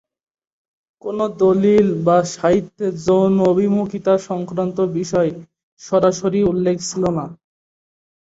কোনো 1.03 1.25
দলিল 1.41 1.87
এবং 1.97 2.21
সাহিত্যে, 2.33 2.85
যৌন 3.05 3.33
অভিমুখিতা 3.51 4.13
সংক্রান্ত 4.29 4.77
বিষয়, 4.97 5.29
সরাসরি 5.81 6.39
উল্লেখ 6.43 6.77
ছিল 6.89 7.03
না। 7.17 7.25